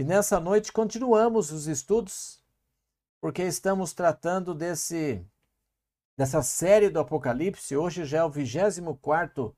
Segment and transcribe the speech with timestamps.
[0.00, 2.42] E nessa noite continuamos os estudos,
[3.20, 5.22] porque estamos tratando desse
[6.16, 7.76] dessa série do Apocalipse.
[7.76, 9.54] Hoje já é o 24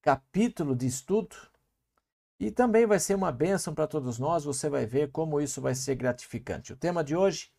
[0.00, 1.36] capítulo de estudo.
[2.40, 5.74] E também vai ser uma bênção para todos nós, você vai ver como isso vai
[5.74, 6.72] ser gratificante.
[6.72, 7.52] O tema de hoje,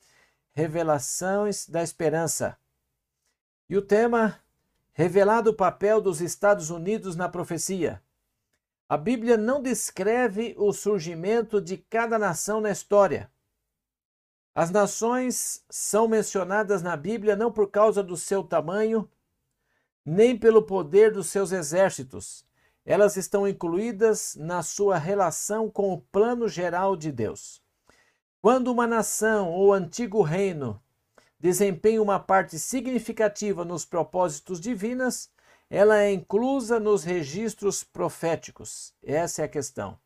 [0.54, 2.58] revelações da esperança.
[3.70, 4.40] E o tema,
[4.92, 8.02] revelado o papel dos Estados Unidos na profecia.
[8.90, 13.30] A Bíblia não descreve o surgimento de cada nação na história.
[14.56, 19.10] As nações são mencionadas na Bíblia não por causa do seu tamanho,
[20.06, 22.46] nem pelo poder dos seus exércitos.
[22.86, 27.62] Elas estão incluídas na sua relação com o plano geral de Deus.
[28.42, 30.82] Quando uma nação ou antigo reino
[31.38, 35.30] desempenha uma parte significativa nos propósitos divinos,
[35.70, 38.94] ela é inclusa nos registros proféticos.
[39.04, 39.98] Essa é a questão.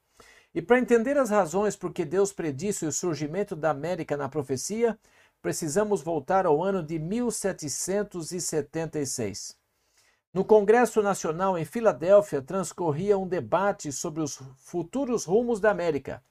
[0.54, 5.00] E para entender as razões por que Deus predisse o surgimento da América na profecia,
[5.42, 9.55] precisamos voltar ao ano de 1776.
[10.34, 16.24] No Congresso Nacional em Filadélfia transcorria um debate sobre os futuros rumos da América.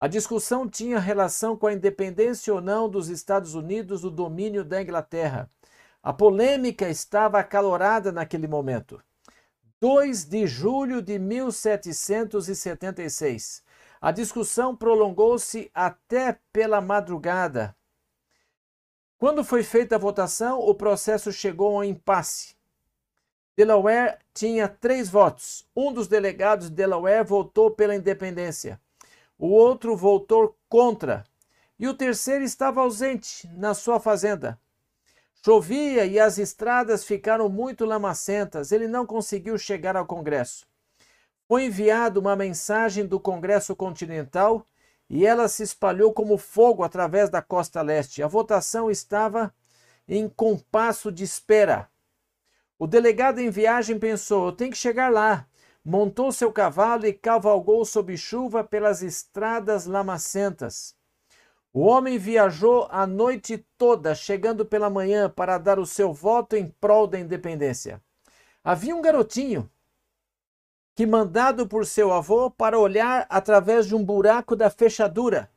[0.00, 4.80] A discussão tinha relação com a independência ou não dos Estados Unidos do domínio da
[4.80, 5.48] Inglaterra.
[6.02, 9.02] A polêmica estava acalorada naquele momento.
[9.80, 13.62] 2 de julho de 1776.
[14.00, 17.76] A discussão prolongou-se até pela madrugada.
[19.18, 22.56] Quando foi feita a votação, o processo chegou a um impasse.
[23.54, 25.68] Delaware tinha três votos.
[25.76, 28.80] Um dos delegados de Delaware votou pela independência.
[29.38, 31.26] O outro votou contra.
[31.78, 34.58] E o terceiro estava ausente na sua fazenda.
[35.42, 38.72] Chovia e as estradas ficaram muito lamacentas.
[38.72, 40.66] Ele não conseguiu chegar ao Congresso.
[41.48, 44.66] Foi enviada uma mensagem do Congresso Continental
[45.08, 48.22] e ela se espalhou como fogo através da costa leste.
[48.22, 49.52] A votação estava
[50.06, 51.88] em compasso de espera.
[52.78, 55.46] O delegado em viagem pensou: eu tenho que chegar lá.
[55.82, 60.94] Montou seu cavalo e cavalgou sob chuva pelas estradas lamacentas.
[61.72, 66.66] O homem viajou a noite toda, chegando pela manhã para dar o seu voto em
[66.66, 68.02] prol da independência.
[68.62, 69.70] Havia um garotinho
[70.96, 75.48] que, mandado por seu avô para olhar através de um buraco da fechadura,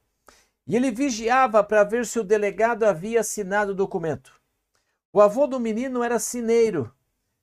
[0.67, 4.39] e ele vigiava para ver se o delegado havia assinado o documento.
[5.11, 6.93] O avô do menino era sineiro.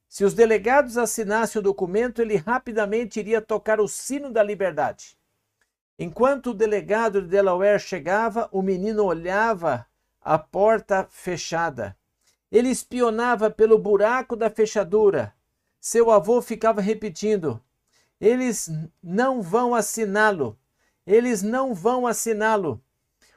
[0.09, 5.20] Se os delegados assinassem o documento, ele rapidamente iria tocar o sino da liberdade.
[6.03, 9.87] Enquanto o delegado de Delaware chegava, o menino olhava
[10.19, 11.95] a porta fechada.
[12.51, 15.35] Ele espionava pelo buraco da fechadura.
[15.79, 17.63] Seu avô ficava repetindo:
[18.19, 18.71] Eles
[19.03, 20.59] não vão assiná-lo.
[21.07, 22.83] Eles não vão assiná-lo.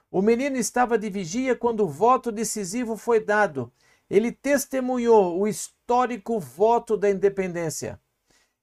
[0.09, 3.73] O menino estava de vigia quando o voto decisivo foi dado.
[4.09, 7.99] Ele testemunhou o histórico voto da independência.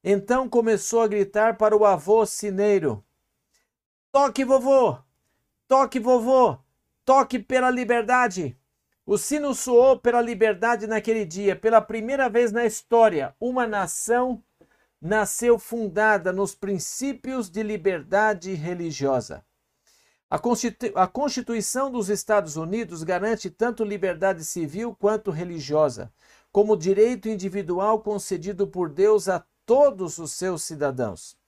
[0.03, 3.05] Então começou a gritar para o avô sineiro:
[4.13, 4.99] Toque, vovô!
[5.69, 6.59] Toque, vovô!
[7.05, 8.59] Toque pela liberdade!
[9.07, 11.55] O sino soou pela liberdade naquele dia.
[11.55, 14.43] Pela primeira vez na história, uma nação
[15.01, 19.45] nasceu fundada nos princípios de liberdade religiosa.
[20.29, 26.13] A, Constitu a Constituição dos Estados Unidos garante tanto liberdade civil quanto religiosa,
[26.51, 31.40] como direito individual concedido por Deus a todos os seus cidadãos.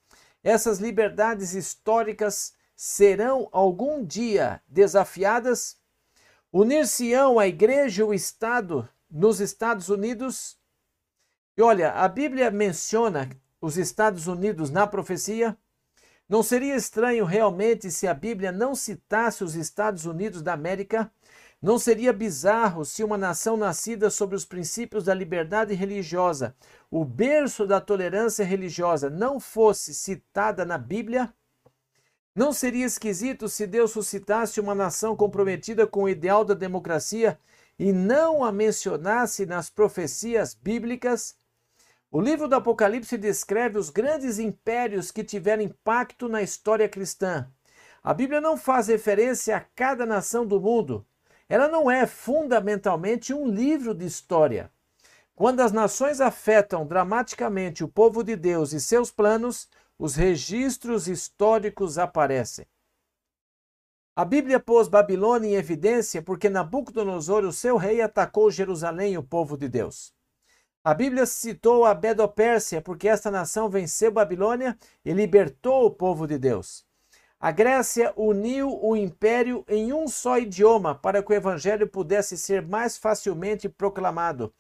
[0.43, 5.77] Essas liberdades históricas serão algum dia desafiadas?
[6.53, 10.59] Unir-se-ão a igreja e o Estado nos Estados Unidos?
[11.57, 15.57] E olha, a Bíblia menciona os Estados Unidos na profecia.
[16.29, 21.13] Não seria estranho realmente se a Bíblia não citasse os Estados Unidos da América?
[21.63, 26.57] Não seria bizarro se uma nação nascida sobre os princípios da liberdade religiosa,
[26.91, 31.33] o berço da tolerância religiosa, não fosse citada na Bíblia?
[32.35, 37.39] Não seria esquisito se Deus suscitasse uma nação comprometida com o ideal da democracia
[37.79, 41.37] e não a mencionasse nas profecias bíblicas?
[42.11, 47.49] O livro do Apocalipse descreve os grandes impérios que tiveram impacto na história cristã.
[48.03, 51.07] A Bíblia não faz referência a cada nação do mundo,
[51.53, 54.73] ela não é fundamentalmente um livro de história.
[55.35, 59.69] Quando as nações afetam dramaticamente o povo de Deus e seus planos,
[59.99, 62.65] os registros históricos aparecem.
[64.17, 69.55] A Bíblia pôs Babilônia em evidência porque Nabucodonosor, o seu rei, atacou Jerusalém, o povo
[69.59, 70.11] de Deus.
[70.83, 74.75] A Bíblia citou a Bedopérsia porque esta nação venceu Babilônia
[75.05, 76.83] e libertou o povo de Deus.
[77.43, 82.63] A Grécia uniu o império em um só idioma para que o evangelho pudesse ser
[82.63, 84.55] mais facilmente proclamado.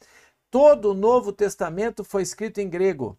[0.51, 3.17] Todo o Novo Testamento foi escrito em grego.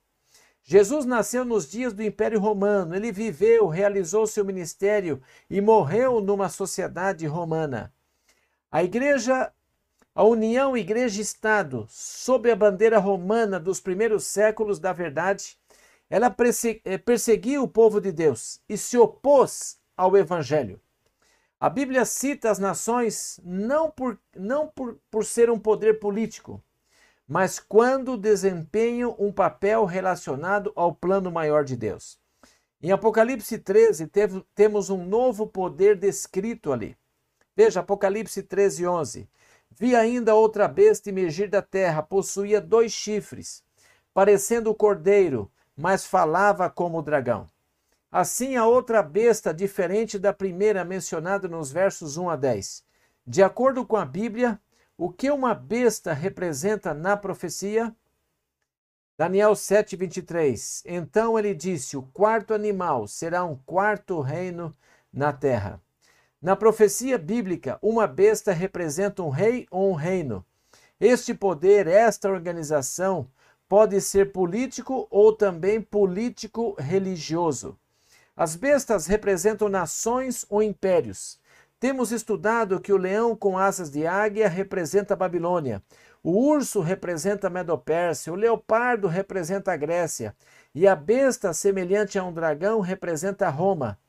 [0.64, 2.94] Jesus nasceu nos dias do Império Romano.
[2.94, 7.94] Ele viveu, realizou seu ministério e morreu numa sociedade romana.
[8.70, 9.50] A igreja,
[10.14, 15.58] a união igreja-estado, sob a bandeira romana dos primeiros séculos da verdade,
[16.14, 16.28] ela
[16.86, 20.80] eh, perseguiu o povo de Deus e se opôs ao evangelho.
[21.60, 26.64] A Bíblia cita as nações não por, não por, por ser um poder político,
[27.28, 32.20] mas quando desempenham um papel relacionado ao plano maior de Deus.
[32.80, 36.96] Em Apocalipse 13, teve, temos um novo poder descrito ali.
[37.56, 39.28] Veja, Apocalipse 13, 11.
[39.72, 43.64] Vi ainda outra besta emergir da terra, possuía dois chifres,
[44.14, 47.48] parecendo o cordeiro, mas falava como o dragão.
[48.12, 52.84] Assim, a outra besta, diferente da primeira mencionada nos versos 1 a 10.
[53.26, 54.60] De acordo com a Bíblia,
[54.98, 57.96] o que uma besta representa na profecia?
[59.18, 60.84] Daniel 7:23.
[60.86, 64.72] Então ele disse: O quarto animal será um quarto reino
[65.12, 65.82] na terra.
[66.42, 70.46] Na profecia bíblica, uma besta representa um rei ou um reino.
[71.00, 73.28] Este poder, esta organização,
[73.68, 77.78] pode ser político ou também político religioso.
[78.36, 81.40] As bestas representam nações ou impérios.
[81.80, 85.84] Temos estudado que o leão com asas de águia representa a Babilônia,
[86.24, 90.34] o urso representa a Medopérsia, o leopardo representa a Grécia
[90.74, 94.00] e a besta semelhante a um dragão representa Roma.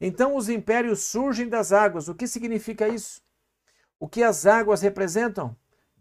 [0.00, 2.06] Então os impérios surgem das águas.
[2.06, 3.20] O que significa isso?
[3.98, 5.56] O que as águas representam?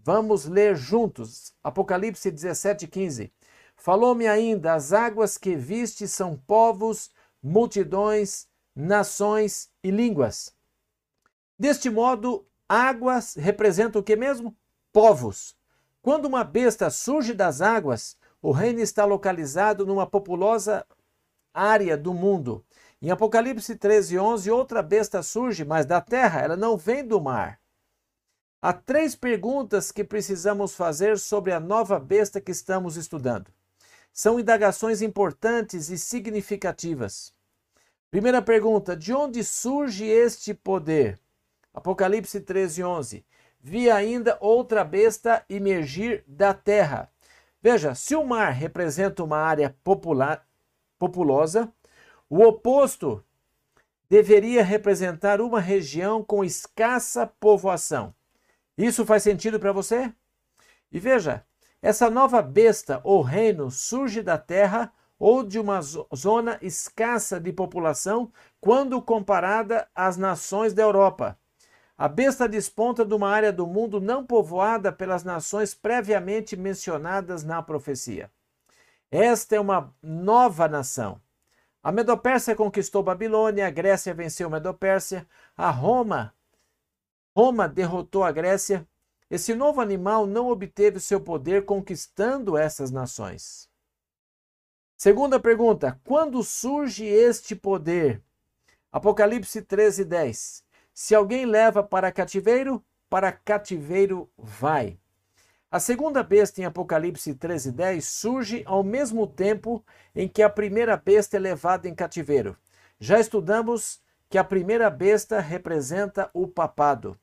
[0.08, 1.54] Vamos ler juntos.
[1.62, 3.30] Apocalipse 17, 15.
[3.76, 7.12] Falou-me ainda: as águas que viste são povos,
[7.44, 10.56] multidões, nações e línguas.
[11.60, 14.56] Deste modo, águas representam o que mesmo?
[14.94, 15.58] Povos.
[16.02, 20.86] Quando uma besta surge das águas, o reino está localizado numa populosa
[21.54, 22.64] área do mundo.
[23.02, 27.60] Em Apocalipse 13, 11, outra besta surge, mas da terra, ela não vem do mar.
[28.60, 33.52] Há três perguntas que precisamos fazer sobre a nova besta que estamos estudando.
[34.12, 37.32] São indagações importantes e significativas.
[38.10, 41.20] Primeira pergunta: de onde surge este poder?
[41.72, 43.26] Apocalipse 13, 11.
[43.60, 47.12] Vi ainda outra besta emergir da terra.
[47.62, 50.48] Veja, se o mar representa uma área popular,
[50.98, 51.72] populosa,
[52.28, 53.24] o oposto
[54.10, 58.17] deveria representar uma região com escassa povoação.
[58.78, 60.14] Isso faz sentido para você?
[60.92, 61.44] E veja,
[61.82, 68.32] essa nova besta ou reino surge da terra ou de uma zona escassa de população
[68.62, 71.38] quando comparada às nações da Europa.
[71.98, 77.64] A besta desponta de uma área do mundo não povoada pelas nações previamente mencionadas na
[77.64, 78.30] profecia.
[79.10, 81.20] Esta é uma nova nação.
[81.82, 85.26] A Medopérsia conquistou Babilônia, a Grécia venceu a Medopérsia,
[85.56, 86.34] a Roma
[87.38, 88.84] Roma derrotou a Grécia.
[89.30, 93.70] Esse novo animal não obteve seu poder conquistando essas nações.
[94.98, 98.24] Segunda pergunta: quando surge este poder?
[98.92, 100.64] Apocalipse 13, 10.
[100.92, 104.98] Se alguém leva para cativeiro, para cativeiro vai.
[105.70, 110.98] A segunda besta em Apocalipse 13, 10 surge ao mesmo tempo em que a primeira
[110.98, 112.58] besta é levada em cativeiro.
[113.00, 117.16] Já estudamos que a primeira besta representa o papado.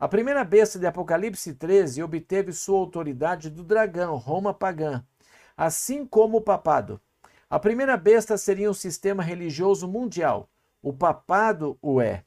[0.00, 5.04] A primeira besta de Apocalipse 13 obteve sua autoridade do dragão, Roma pagã,
[5.54, 6.98] assim como o papado.
[7.50, 10.48] A primeira besta seria um sistema religioso mundial.
[10.80, 12.24] O papado o é.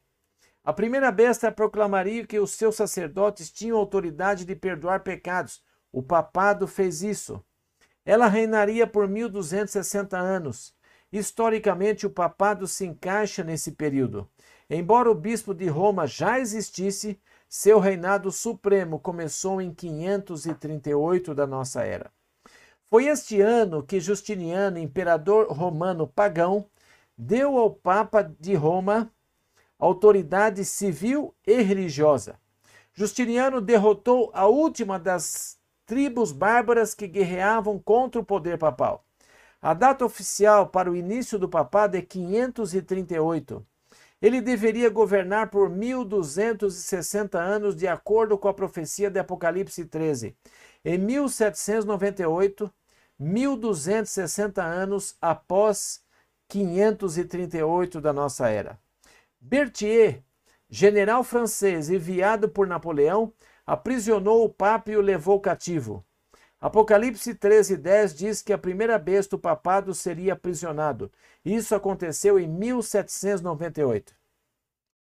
[0.64, 5.64] A primeira besta proclamaria que os seus sacerdotes tinham autoridade de perdoar pecados.
[5.92, 7.44] O papado fez isso.
[8.06, 10.76] Ela reinaria por 1260 anos.
[11.12, 14.30] Historicamente, o papado se encaixa nesse período.
[14.70, 17.20] Embora o bispo de Roma já existisse,
[17.56, 22.12] seu reinado supremo começou em 538 da nossa era.
[22.90, 26.66] Foi este ano que Justiniano, imperador romano pagão,
[27.16, 29.12] deu ao Papa de Roma
[29.78, 32.40] autoridade civil e religiosa.
[32.92, 39.06] Justiniano derrotou a última das tribos bárbaras que guerreavam contra o poder papal.
[39.62, 43.64] A data oficial para o início do papado é 538.
[44.24, 50.34] Ele deveria governar por 1260 anos, de acordo com a profecia de Apocalipse 13.
[50.86, 52.72] Em 1798,
[53.20, 56.02] 1260 anos após
[56.48, 58.80] 538 da nossa era.
[59.42, 60.24] Berthier,
[60.70, 63.34] general francês enviado por Napoleão,
[63.66, 66.02] aprisionou o Papa e o levou cativo.
[66.64, 71.12] Apocalipse 13, 10 diz que a primeira besta, o papado, seria aprisionado.
[71.44, 74.16] Isso aconteceu em 1798.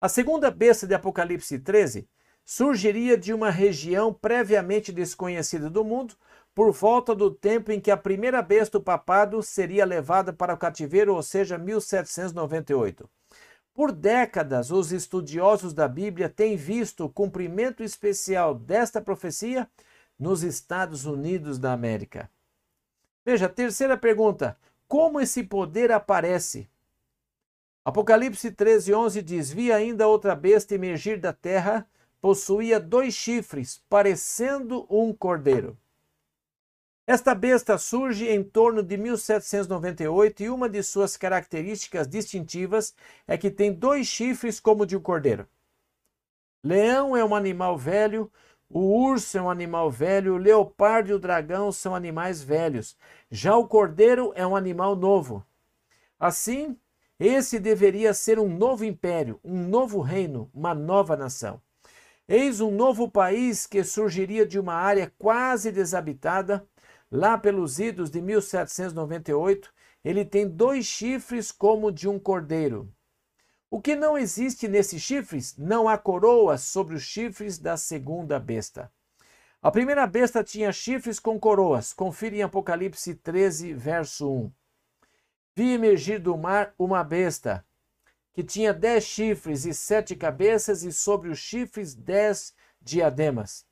[0.01, 2.09] A segunda besta de Apocalipse 13
[2.43, 6.15] surgiria de uma região previamente desconhecida do mundo,
[6.55, 10.57] por volta do tempo em que a primeira besta, o papado, seria levada para o
[10.57, 13.07] cativeiro, ou seja, 1798.
[13.71, 19.69] Por décadas, os estudiosos da Bíblia têm visto o cumprimento especial desta profecia
[20.17, 22.29] nos Estados Unidos da América.
[23.25, 24.57] Veja, terceira pergunta:
[24.87, 26.69] como esse poder aparece?
[27.83, 31.87] Apocalipse 13, 11 diz: Vi ainda outra besta emergir da terra,
[32.19, 35.77] possuía dois chifres, parecendo um cordeiro.
[37.07, 42.95] Esta besta surge em torno de 1798 e uma de suas características distintivas
[43.27, 45.47] é que tem dois chifres como de um cordeiro.
[46.63, 48.31] Leão é um animal velho,
[48.69, 52.97] o urso é um animal velho, o leopardo e o dragão são animais velhos.
[53.29, 55.45] Já o cordeiro é um animal novo.
[56.19, 56.77] Assim,
[57.19, 61.61] esse deveria ser um novo império, um novo reino, uma nova nação.
[62.27, 66.67] Eis um novo país que surgiria de uma área quase desabitada,
[67.11, 69.71] Lá pelos idos de 1798,
[70.03, 72.91] ele tem dois chifres como de um cordeiro.
[73.75, 75.53] O que não existe nesses chifres?
[75.57, 78.89] Não há coroas sobre os chifres da segunda besta.
[79.61, 81.91] A primeira besta tinha chifres com coroas.
[81.91, 84.51] Confira em Apocalipse 13, verso 1.
[85.57, 87.65] Vi emergir do mar uma besta
[88.31, 93.65] que tinha dez chifres e sete cabeças, e sobre os chifres dez diademas.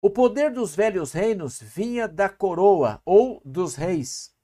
[0.00, 4.34] O poder dos velhos reinos vinha da coroa ou dos reis.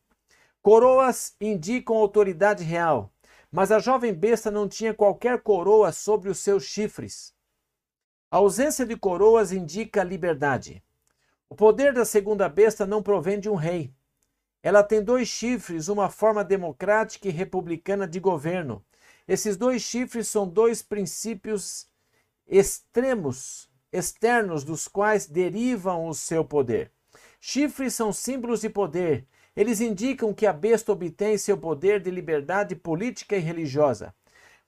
[0.60, 3.10] Coroas indicam autoridade real,
[3.50, 7.34] mas a jovem besta não tinha qualquer coroa sobre os seus chifres.
[8.30, 10.82] A ausência de coroas indica liberdade.
[11.48, 13.92] O poder da segunda besta não provém de um rei.
[14.62, 18.84] Ela tem dois chifres, uma forma democrática e republicana de governo.
[19.26, 21.88] Esses dois chifres são dois princípios
[22.46, 26.92] extremos externos dos quais derivam o seu poder.
[27.40, 29.26] Chifres são símbolos de poder.
[29.56, 34.14] Eles indicam que a besta obtém seu poder de liberdade política e religiosa.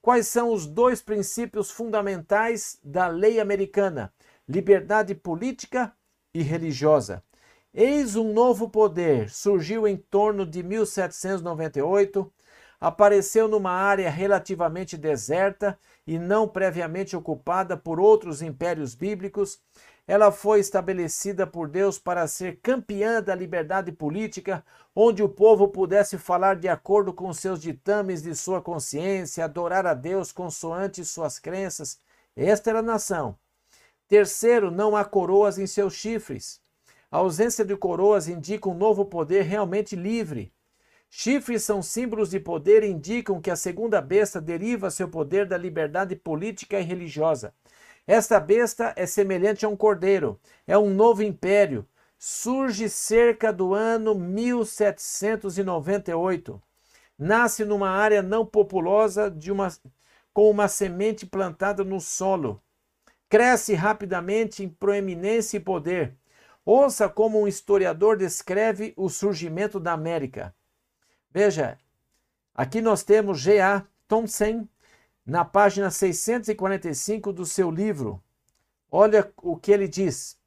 [0.01, 4.13] Quais são os dois princípios fundamentais da lei americana?
[4.49, 5.93] Liberdade política
[6.35, 7.23] e religiosa.
[7.73, 12.31] Eis um novo poder, surgiu em torno de 1798,
[12.81, 19.61] apareceu numa área relativamente deserta e não previamente ocupada por outros impérios bíblicos,
[20.07, 26.19] ela foi estabelecida por Deus para ser campeã da liberdade política, onde o povo pudesse
[26.19, 31.99] falar de acordo com seus ditames de sua consciência, adorar a Deus consoante suas crenças.
[32.37, 33.39] Esta era a nação.
[34.09, 36.61] Terceiro, não há coroas em seus chifres.
[37.11, 40.53] A ausência de coroas indica um novo poder realmente livre.
[41.09, 45.59] Chifres são símbolos de poder e indicam que a segunda besta deriva seu poder da
[45.59, 47.55] liberdade política e religiosa.
[48.07, 51.89] Esta besta é semelhante a um cordeiro, é um novo império.
[52.19, 56.61] Surge cerca do ano 1798.
[57.19, 59.69] Nasce numa área não populosa de uma,
[60.33, 62.61] com uma semente plantada no solo.
[63.29, 66.17] Cresce rapidamente em proeminência e poder.
[66.65, 70.55] Ouça como um historiador descreve o surgimento da América.
[71.31, 71.79] Veja,
[72.55, 73.85] aqui nós temos G.A.
[74.07, 74.69] Thompson
[75.25, 78.23] na página 645 do seu livro.
[78.91, 80.39] Olha o que ele diz.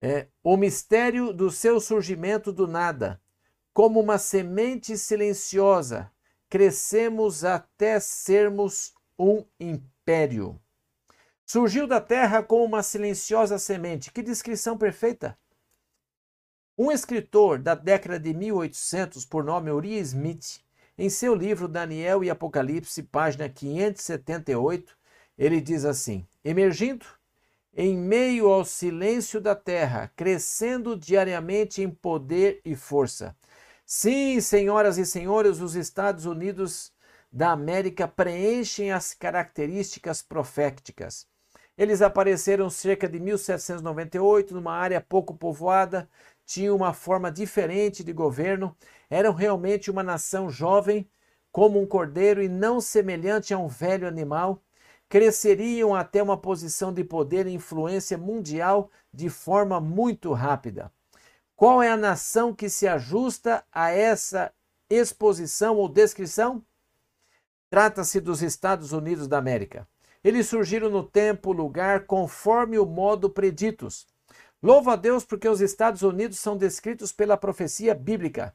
[0.00, 3.20] É, o mistério do seu surgimento do nada,
[3.72, 6.10] como uma semente silenciosa,
[6.48, 10.60] crescemos até sermos um império.
[11.44, 14.10] Surgiu da terra como uma silenciosa semente.
[14.10, 15.38] Que descrição perfeita!
[16.76, 20.60] Um escritor da década de 1800, por nome Uriah Smith,
[20.98, 24.96] em seu livro Daniel e Apocalipse, página 578,
[25.36, 27.04] ele diz assim: Emergindo
[27.76, 33.36] em meio ao silêncio da terra, crescendo diariamente em poder e força.
[33.84, 36.92] Sim, senhoras e senhores, os Estados Unidos
[37.30, 41.26] da América preenchem as características proféticas.
[41.76, 46.08] Eles apareceram cerca de 1798 numa área pouco povoada,
[46.46, 48.74] tinham uma forma diferente de governo,
[49.10, 51.06] eram realmente uma nação jovem,
[51.50, 54.62] como um cordeiro e não semelhante a um velho animal,
[55.08, 60.92] cresceriam até uma posição de poder e influência mundial de forma muito rápida.
[61.54, 64.52] Qual é a nação que se ajusta a essa
[64.88, 66.62] exposição ou descrição?
[67.70, 69.88] Trata-se dos Estados Unidos da América.
[70.22, 74.06] Eles surgiram no tempo, lugar, conforme o modo preditos.
[74.62, 78.54] Louvo a Deus porque os Estados Unidos são descritos pela profecia bíblica.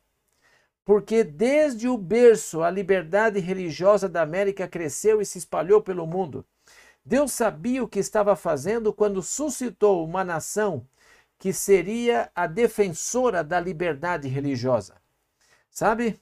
[0.84, 6.46] Porque desde o berço a liberdade religiosa da América cresceu e se espalhou pelo mundo.
[7.06, 10.86] Deus sabia o que estava fazendo quando suscitou uma nação
[11.38, 14.96] que seria a defensora da liberdade religiosa.
[15.70, 16.20] Sabe?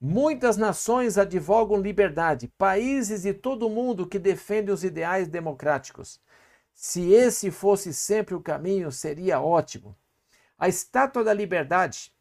[0.00, 6.20] Muitas nações advogam liberdade, países de todo o mundo que defendem os ideais democráticos.
[6.74, 9.96] Se esse fosse sempre o caminho, seria ótimo.
[10.58, 12.12] A Estátua da Liberdade,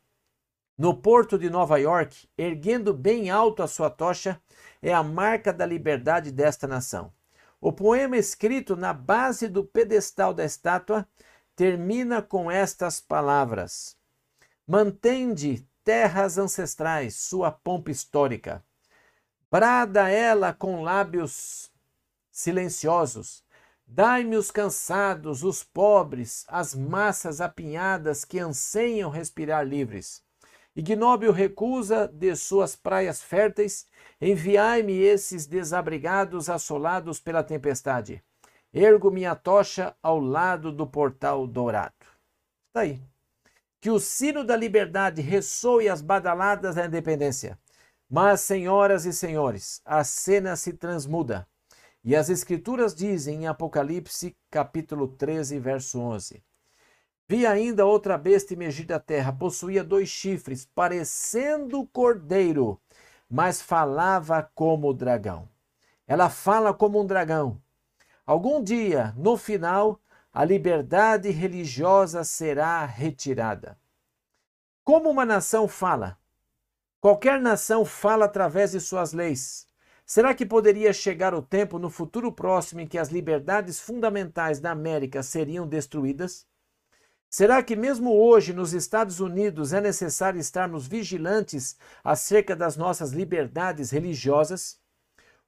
[0.78, 4.42] no porto de Nova York, erguendo bem alto a sua tocha,
[4.82, 7.14] é a marca da liberdade desta nação.
[7.62, 11.08] O poema escrito na base do pedestal da estátua
[11.56, 13.96] termina com estas palavras:
[14.68, 18.64] Mantende terras ancestrais sua pompa histórica.
[19.52, 21.72] Brada ela com lábios
[22.32, 23.43] silenciosos.
[23.86, 30.24] Dai-me os cansados, os pobres, as massas apinhadas que anseiam respirar livres.
[30.76, 33.86] Ignóbil recusa de suas praias férteis,
[34.20, 38.24] enviai-me esses desabrigados assolados pela tempestade.
[38.74, 41.94] Ergo minha tocha ao lado do portal dourado.
[42.70, 43.00] Está aí.
[43.80, 47.60] Que o sino da liberdade ressoe as badaladas da independência.
[48.10, 51.48] Mas, senhoras e senhores, a cena se transmuda.
[52.06, 56.44] E as escrituras dizem em Apocalipse, capítulo 13, verso 11:
[57.30, 62.78] Vi ainda outra besta emergir da terra, possuía dois chifres, parecendo cordeiro,
[63.30, 65.48] mas falava como dragão.
[66.06, 67.62] Ela fala como um dragão.
[68.26, 69.98] Algum dia, no final,
[70.34, 73.80] a liberdade religiosa será retirada.
[74.84, 76.18] Como uma nação fala?
[77.00, 79.68] Qualquer nação fala através de suas leis.
[80.06, 84.72] Será que poderia chegar o tempo no futuro próximo em que as liberdades fundamentais da
[84.72, 86.46] América seriam destruídas?
[87.30, 93.90] Será que mesmo hoje nos Estados Unidos é necessário estarmos vigilantes acerca das nossas liberdades
[93.90, 94.80] religiosas?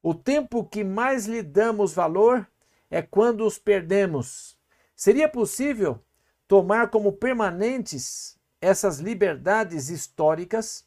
[0.01, 2.47] O tempo que mais lhe damos valor
[2.89, 4.57] é quando os perdemos.
[4.95, 6.03] Seria possível
[6.47, 10.84] tomar como permanentes essas liberdades históricas?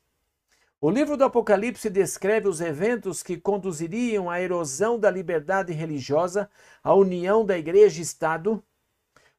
[0.81, 6.49] O livro do Apocalipse descreve os eventos que conduziriam à erosão da liberdade religiosa,
[6.83, 8.63] à união da igreja e Estado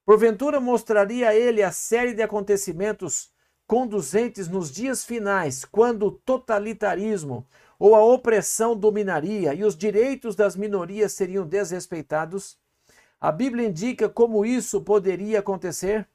[0.09, 3.31] Porventura mostraria ele a série de acontecimentos
[3.67, 7.47] conduzentes nos dias finais, quando o totalitarismo
[7.77, 12.57] ou a opressão dominaria e os direitos das minorias seriam desrespeitados?
[13.21, 16.07] A Bíblia indica como isso poderia acontecer?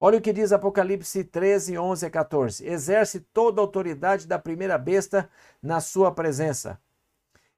[0.00, 2.64] Olha o que diz Apocalipse 13, 11 a 14.
[2.64, 5.28] Exerce toda a autoridade da primeira besta
[5.60, 6.80] na sua presença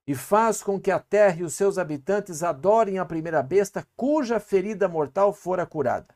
[0.06, 4.40] e faz com que a terra e os seus habitantes adorem a primeira besta, cuja
[4.40, 6.14] ferida mortal fora curada.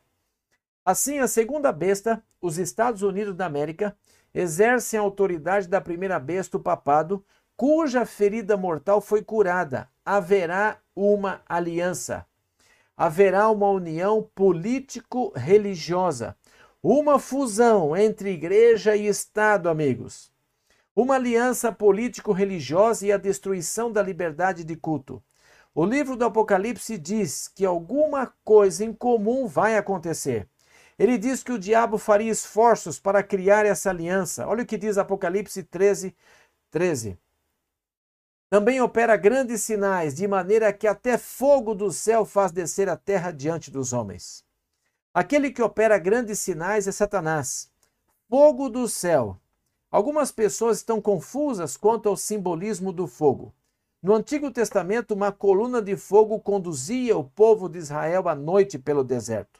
[0.83, 3.95] Assim, a segunda besta, os Estados Unidos da América,
[4.33, 7.23] exercem a autoridade da primeira besta, o papado,
[7.55, 9.87] cuja ferida mortal foi curada.
[10.03, 12.25] Haverá uma aliança.
[12.97, 16.35] Haverá uma união político-religiosa.
[16.81, 20.33] Uma fusão entre igreja e Estado, amigos
[20.95, 25.21] uma aliança político-religiosa e a destruição da liberdade de culto.
[25.73, 30.47] O livro do Apocalipse diz que alguma coisa em comum vai acontecer.
[30.97, 34.47] Ele diz que o diabo faria esforços para criar essa aliança.
[34.47, 36.15] Olha o que diz Apocalipse 13,
[36.71, 37.19] 13.
[38.55, 43.29] Também opera grandes sinais, de maneira que até fogo do céu faz descer a terra
[43.29, 44.45] diante dos homens.
[45.13, 47.69] Aquele que opera grandes sinais é Satanás.
[48.29, 49.37] Fogo do céu
[49.91, 53.53] Algumas pessoas estão confusas quanto ao simbolismo do fogo.
[54.01, 59.03] No Antigo Testamento, uma coluna de fogo conduzia o povo de Israel à noite pelo
[59.03, 59.59] deserto.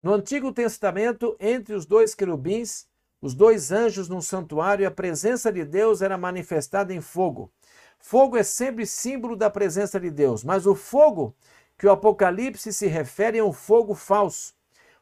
[0.00, 2.86] No Antigo Testamento, entre os dois querubins,
[3.20, 7.50] os dois anjos no santuário, a presença de Deus era manifestada em fogo.
[8.02, 11.34] Fogo é sempre símbolo da presença de Deus, mas o fogo
[11.78, 14.54] que o Apocalipse se refere é um fogo falso.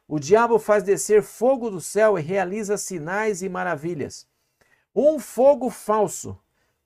[0.07, 4.25] O diabo faz descer fogo do céu e realiza sinais e maravilhas
[4.95, 6.37] um fogo falso,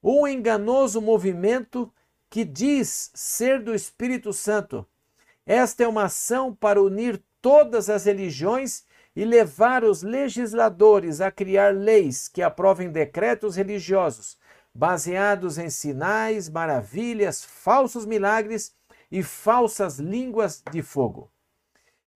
[0.02, 1.92] um enganoso movimento
[2.30, 4.86] que diz ser do Espírito Santo.
[5.46, 11.74] Esta é uma ação para unir todas as religiões e levar os legisladores a criar
[11.74, 14.38] leis que aprovem decretos religiosos
[14.76, 18.76] baseados em sinais, maravilhas, falsos milagres
[19.10, 21.32] e falsas línguas de fogo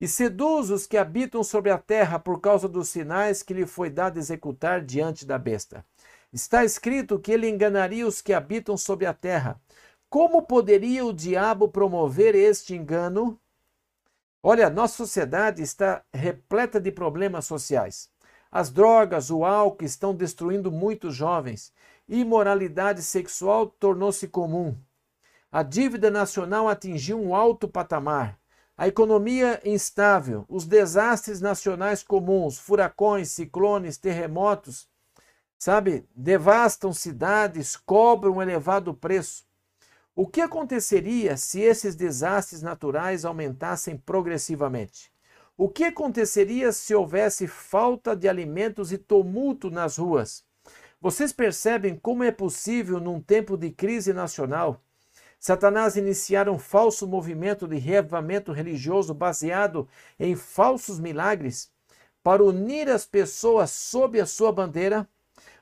[0.01, 3.89] e seduz os que habitam sobre a terra por causa dos sinais que lhe foi
[3.89, 5.85] dado executar diante da besta.
[6.31, 9.59] Está escrito que ele enganaria os que habitam sobre a terra.
[10.09, 13.37] Como poderia o diabo promover este engano?
[14.41, 18.09] Olha, nossa sociedade está repleta de problemas sociais.
[18.51, 21.73] As drogas, o álcool estão destruindo muitos jovens.
[22.11, 24.75] Imoralidade sexual tornou-se comum.
[25.51, 28.39] A dívida nacional atingiu um alto patamar.
[28.75, 34.89] A economia instável, os desastres nacionais comuns, furacões, ciclones, terremotos,
[35.59, 39.45] sabe, devastam cidades, cobram um elevado preço.
[40.15, 45.11] O que aconteceria se esses desastres naturais aumentassem progressivamente?
[45.55, 50.48] O que aconteceria se houvesse falta de alimentos e tumulto nas ruas?
[51.01, 54.81] Vocês percebem como é possível, num tempo de crise nacional,
[55.39, 59.87] Satanás iniciar um falso movimento de reavivamento religioso baseado
[60.19, 61.71] em falsos milagres
[62.21, 65.07] para unir as pessoas sob a sua bandeira.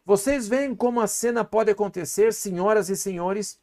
[0.04, 3.60] Vocês veem como a cena pode acontecer, senhoras e senhores?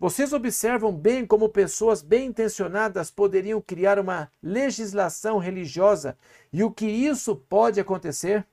[0.00, 6.16] Vocês observam bem como pessoas bem intencionadas poderiam criar uma legislação religiosa
[6.50, 8.46] e o que isso pode acontecer?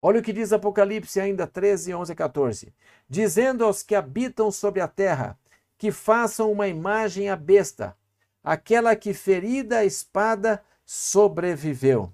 [0.00, 2.74] Olha o que diz Apocalipse ainda 13, 11 e 14.
[3.08, 5.38] Dizendo aos que habitam sobre a terra,
[5.78, 7.96] que façam uma imagem à besta,
[8.42, 12.12] aquela que ferida a espada sobreviveu.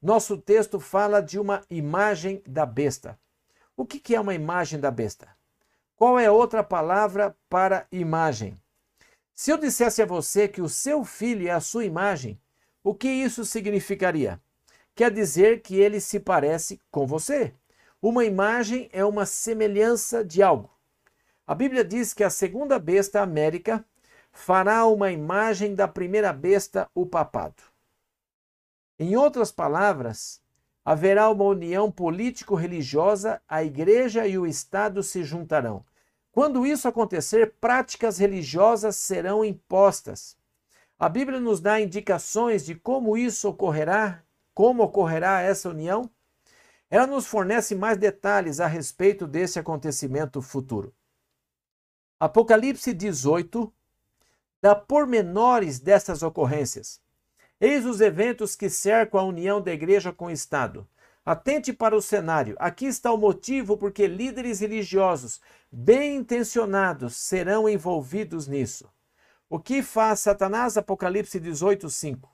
[0.00, 3.18] Nosso texto fala de uma imagem da besta.
[3.76, 5.28] O que é uma imagem da besta?
[5.96, 8.60] Qual é outra palavra para imagem?
[9.34, 12.40] Se eu dissesse a você que o seu filho é a sua imagem,
[12.84, 14.40] o que isso significaria?
[14.94, 17.52] Quer dizer que ele se parece com você.
[18.00, 20.70] Uma imagem é uma semelhança de algo.
[21.46, 23.84] A Bíblia diz que a segunda besta, América,
[24.30, 27.62] fará uma imagem da primeira besta, o papado.
[28.98, 30.40] Em outras palavras,
[30.84, 35.84] haverá uma união político-religiosa, a igreja e o Estado se juntarão.
[36.30, 40.36] Quando isso acontecer, práticas religiosas serão impostas.
[40.98, 44.22] A Bíblia nos dá indicações de como isso ocorrerá,
[44.54, 46.08] como ocorrerá essa união.
[46.88, 50.94] Ela nos fornece mais detalhes a respeito desse acontecimento futuro.
[52.20, 53.72] Apocalipse 18
[54.62, 57.00] dá pormenores dessas ocorrências.
[57.60, 60.88] Eis os eventos que cercam a união da igreja com o Estado.
[61.24, 62.54] Atente para o cenário.
[62.58, 65.40] Aqui está o motivo porque líderes religiosos
[65.72, 68.90] bem intencionados serão envolvidos nisso.
[69.48, 70.76] O que faz Satanás?
[70.76, 72.33] Apocalipse 18, 5.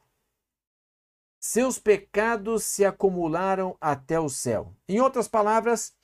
[1.42, 4.74] Seus pecados se acumularam até o céu.
[4.86, 5.94] Em outras palavras,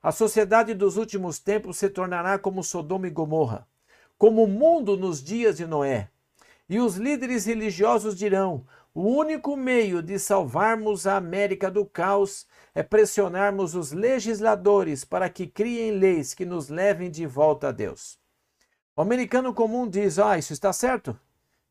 [0.00, 3.66] a sociedade dos últimos tempos se tornará como Sodoma e Gomorra,
[4.16, 6.10] como o mundo nos dias de Noé.
[6.68, 12.80] E os líderes religiosos dirão: o único meio de salvarmos a América do caos é
[12.80, 18.16] pressionarmos os legisladores para que criem leis que nos levem de volta a Deus.
[18.94, 21.18] O americano comum diz: Ah, isso está certo.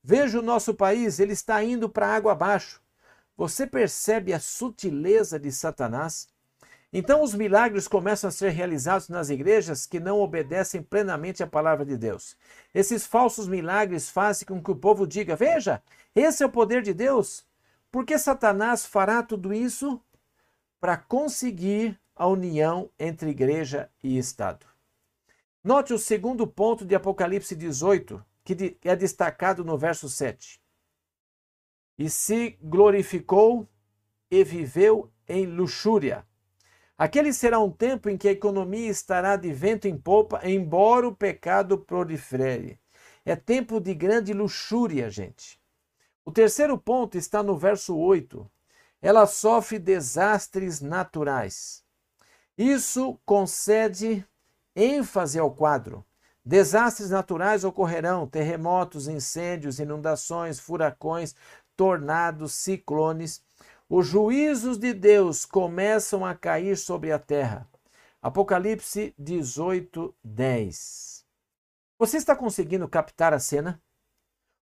[0.03, 2.82] Veja o nosso país, ele está indo para água abaixo.
[3.35, 6.27] Você percebe a sutileza de Satanás?
[6.95, 11.83] Então, os milagres começam a ser realizados nas igrejas que não obedecem plenamente à palavra
[11.83, 12.37] de Deus.
[12.71, 15.81] Esses falsos milagres fazem com que o povo diga: Veja,
[16.15, 17.43] esse é o poder de Deus.
[17.91, 19.99] Porque Satanás fará tudo isso
[20.79, 24.65] para conseguir a união entre igreja e Estado.
[25.63, 30.62] Note o segundo ponto de Apocalipse 18, que é destacado no verso 7.
[32.03, 33.65] E se glorificou
[34.29, 36.25] e viveu em luxúria
[36.97, 41.15] Aquele será um tempo em que a economia estará de vento em popa, embora o
[41.15, 42.79] pecado prolifere.
[43.25, 45.59] É tempo de grande luxúria, gente.
[46.23, 48.49] O terceiro ponto está no verso 8.
[49.01, 51.83] Ela sofre desastres naturais.
[52.57, 54.25] Isso concede
[54.75, 56.05] ênfase ao quadro.
[56.45, 61.35] Desastres naturais ocorrerão: terremotos, incêndios, inundações, furacões,
[61.75, 63.43] tornados, ciclones
[63.95, 67.69] os juízos de Deus começam a cair sobre a terra.
[68.19, 71.23] Apocalipse 18, 10.
[71.99, 73.79] Você está conseguindo captar a cena?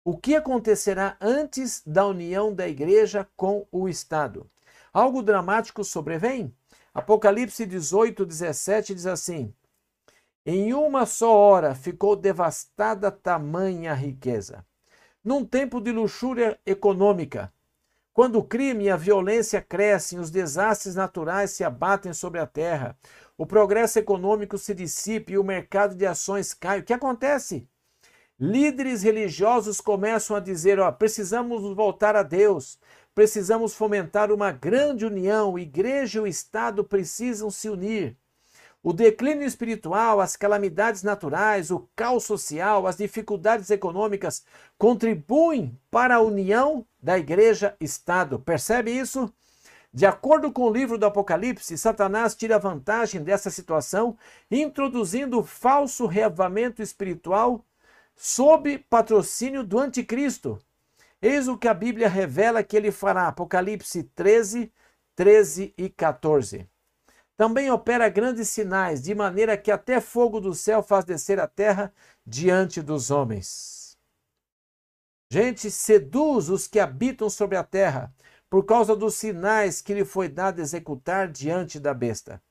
[0.04, 4.50] O que acontecerá antes da união da igreja com o Estado?
[4.92, 6.52] Algo dramático sobrevém?
[6.92, 9.54] Apocalipse 18, 17 diz assim:
[10.44, 14.66] Em uma só hora ficou devastada tamanha riqueza.
[15.22, 17.52] Num tempo de luxúria econômica,
[18.10, 22.98] quando o crime e a violência crescem, os desastres naturais se abatem sobre a terra,
[23.36, 27.68] o progresso econômico se dissipa e o mercado de ações cai, o que acontece?
[28.38, 32.78] Líderes religiosos começam a dizer: ó, precisamos voltar a Deus,
[33.14, 38.16] precisamos fomentar uma grande união, igreja e o Estado precisam se unir.
[38.82, 44.42] O declínio espiritual, as calamidades naturais, o caos social, as dificuldades econômicas
[44.78, 48.38] contribuem para a união da igreja-estado.
[48.38, 49.30] Percebe isso?
[49.92, 54.16] De acordo com o livro do Apocalipse, Satanás tira vantagem dessa situação,
[54.50, 57.62] introduzindo o falso reavamento espiritual
[58.16, 60.58] sob patrocínio do anticristo.
[61.20, 63.28] Eis o que a Bíblia revela que ele fará.
[63.28, 64.72] Apocalipse 13,
[65.14, 66.66] 13 e 14.
[67.40, 71.90] Também opera grandes sinais, de maneira que até fogo do céu faz descer a terra
[72.26, 73.96] diante dos homens.
[75.32, 78.12] Gente, seduz os que habitam sobre a terra,
[78.50, 82.42] por causa dos sinais que lhe foi dado executar diante da besta.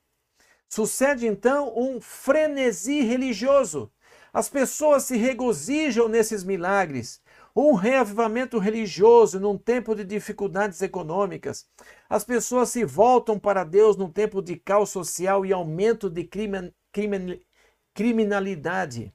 [0.67, 3.91] Sucede então um frenesi religioso.
[4.33, 7.21] As pessoas se regozijam nesses milagres,
[7.55, 11.67] um reavivamento religioso num tempo de dificuldades econômicas.
[12.09, 16.73] As pessoas se voltam para Deus num tempo de caos social e aumento de crime,
[16.91, 17.45] crime,
[17.93, 19.13] criminalidade.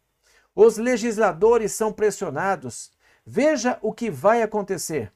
[0.54, 2.92] Os legisladores são pressionados.
[3.26, 5.12] Veja o que vai acontecer.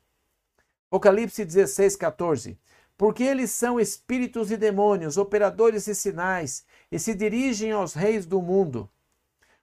[0.91, 2.59] Apocalipse 16, 14.
[2.97, 8.43] Porque eles são espíritos e demônios, operadores e sinais, e se dirigem aos reis do
[8.43, 8.91] mundo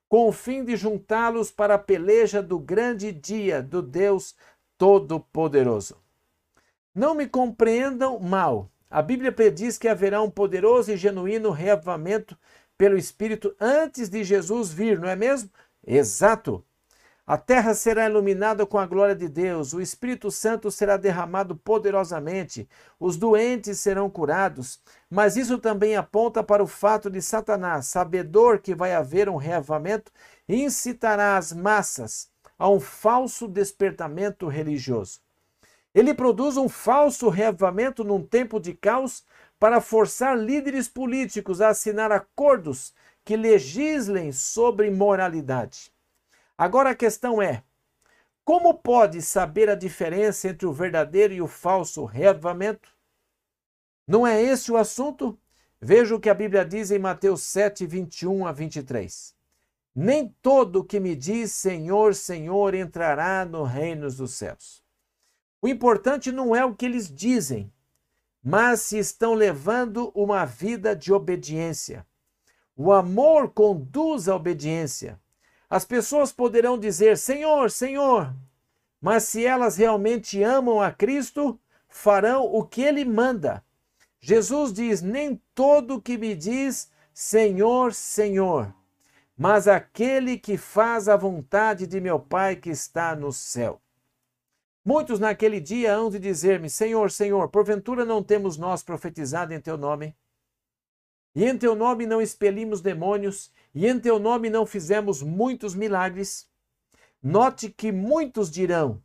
[0.08, 4.36] com o fim de juntá-los para a peleja do grande dia do Deus
[4.78, 6.05] Todo-Poderoso.
[6.96, 8.72] Não me compreendam mal.
[8.90, 12.38] A Bíblia prediz que haverá um poderoso e genuíno reavamento
[12.78, 15.50] pelo Espírito antes de Jesus vir, não é mesmo?
[15.86, 16.64] Exato.
[17.28, 22.70] A terra será iluminada com a glória de Deus, o Espírito Santo será derramado poderosamente,
[22.98, 24.80] os doentes serão curados.
[25.10, 30.12] Mas isso também aponta para o fato de Satanás, sabedor que vai haver um reavamento,
[30.48, 35.25] incitará as massas a um falso despertamento religioso.
[35.96, 39.24] Ele produz um falso reavamento num tempo de caos
[39.58, 45.90] para forçar líderes políticos a assinar acordos que legislem sobre moralidade.
[46.58, 47.64] Agora a questão é:
[48.44, 52.90] como pode saber a diferença entre o verdadeiro e o falso reavamento?
[54.06, 55.40] Não é esse o assunto?
[55.80, 59.34] Veja o que a Bíblia diz em Mateus 7, 21 a 23.
[59.96, 64.85] Nem todo que me diz Senhor, Senhor entrará no reino dos céus.
[65.66, 67.74] O importante não é o que eles dizem,
[68.44, 72.06] mas se estão levando uma vida de obediência.
[72.78, 75.20] O amor conduz à obediência.
[75.68, 78.32] As pessoas poderão dizer Senhor, Senhor,
[79.02, 83.66] mas se elas realmente amam a Cristo, farão o que ele manda.
[84.20, 88.72] Jesus diz: Nem todo que me diz Senhor, Senhor,
[89.36, 93.82] mas aquele que faz a vontade de meu Pai que está no céu.
[94.86, 99.76] Muitos naquele dia hão de dizer-me: Senhor, Senhor, porventura não temos nós profetizado em teu
[99.76, 100.16] nome?
[101.34, 106.48] E em teu nome não expelimos demônios, e em teu nome não fizemos muitos milagres.
[107.22, 109.02] Note que muitos dirão.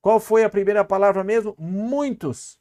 [0.00, 1.56] Qual foi a primeira palavra mesmo?
[1.58, 2.60] Muitos.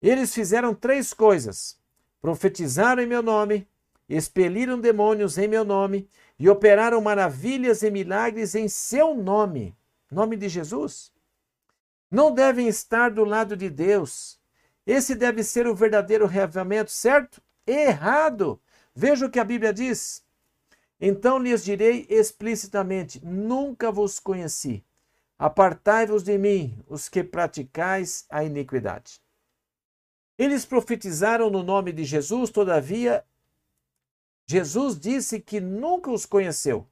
[0.00, 1.78] Eles fizeram três coisas:
[2.22, 3.68] profetizaram em meu nome,
[4.08, 9.76] expeliram demônios em meu nome e operaram maravilhas e milagres em seu nome.
[10.10, 11.12] Nome de Jesus.
[12.10, 14.38] Não devem estar do lado de Deus.
[14.86, 17.40] Esse deve ser o verdadeiro reavivamento, certo?
[17.66, 18.60] Errado.
[18.94, 20.24] Veja o que a Bíblia diz.
[21.00, 24.84] Então lhes direi explicitamente: Nunca vos conheci.
[25.38, 29.22] Apartai-vos de mim, os que praticais a iniquidade.
[30.36, 33.24] Eles profetizaram no nome de Jesus, todavia,
[34.50, 36.84] Jesus disse que nunca os conheceu.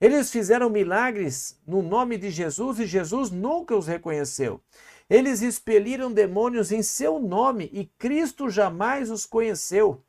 [0.00, 4.62] Eles fizeram milagres no nome de Jesus e Jesus nunca os reconheceu.
[5.10, 10.04] Eles expeliram demônios em seu nome e Cristo jamais os conheceu.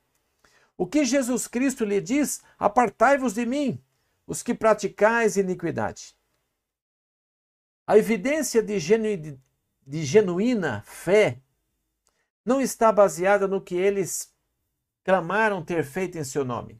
[0.78, 2.41] O que Jesus Cristo lhe diz?
[2.58, 3.82] Apartai-vos de mim,
[4.28, 6.15] os que praticais iniquidade.
[7.88, 9.39] A evidência de, genu...
[9.86, 11.41] de genuína fé
[12.45, 14.32] não está baseada no que eles
[15.04, 16.80] clamaram ter feito em seu nome.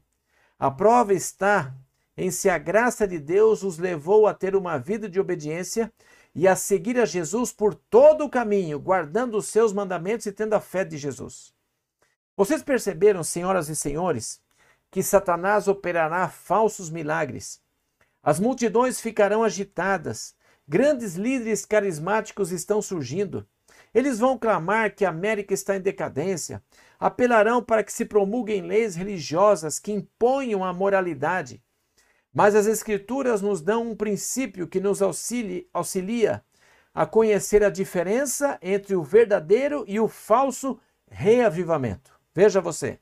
[0.58, 1.74] A prova está
[2.20, 5.90] em se a graça de Deus os levou a ter uma vida de obediência
[6.34, 10.52] e a seguir a Jesus por todo o caminho, guardando os seus mandamentos e tendo
[10.52, 11.54] a fé de Jesus.
[12.36, 14.38] Vocês perceberam, senhoras e senhores,
[14.90, 17.62] que Satanás operará falsos milagres.
[18.22, 20.34] As multidões ficarão agitadas.
[20.68, 23.48] Grandes líderes carismáticos estão surgindo.
[23.94, 26.62] Eles vão clamar que a América está em decadência.
[26.98, 31.62] Apelarão para que se promulguem leis religiosas que imponham a moralidade.
[32.32, 36.44] Mas as Escrituras nos dão um princípio que nos auxilia, auxilia
[36.94, 40.78] a conhecer a diferença entre o verdadeiro e o falso
[41.10, 42.18] reavivamento.
[42.34, 42.98] Veja você.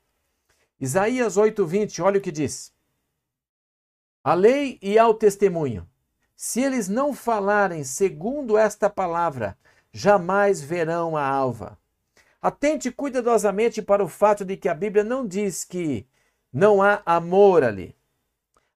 [0.81, 2.73] Isaías 8:20, olha o que diz:
[4.23, 5.89] A lei e ao testemunho,
[6.37, 9.59] se eles não falarem segundo esta palavra,
[9.93, 11.77] jamais verão a alva.
[12.41, 16.07] Atente cuidadosamente para o fato de que a Bíblia não diz que
[16.53, 17.98] não há amor ali.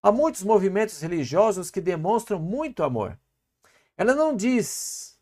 [0.03, 3.17] Há muitos movimentos religiosos que demonstram muito amor.
[3.97, 5.17] Ela não diz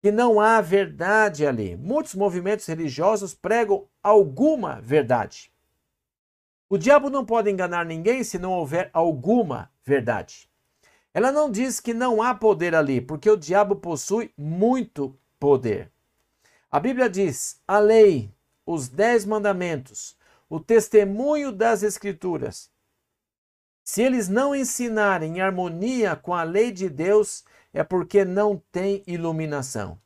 [0.00, 1.76] que não há verdade ali.
[1.76, 5.52] Muitos movimentos religiosos pregam alguma verdade.
[6.68, 10.50] O diabo não pode enganar ninguém se não houver alguma verdade.
[11.14, 15.92] Ela não diz que não há poder ali, porque o diabo possui muito poder.
[16.70, 18.34] A Bíblia diz: a lei,
[18.66, 20.16] os dez mandamentos,
[20.48, 22.71] o testemunho das Escrituras.
[23.84, 29.02] Se eles não ensinarem em harmonia com a lei de Deus, é porque não tem
[29.06, 30.00] iluminação.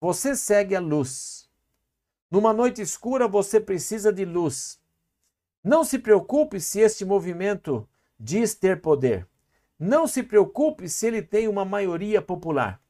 [0.00, 1.48] Você segue a luz.
[2.30, 4.80] Numa noite escura, você precisa de luz.
[5.62, 9.26] Não se preocupe se este movimento diz ter poder.
[9.78, 12.80] Não se preocupe se ele tem uma maioria popular.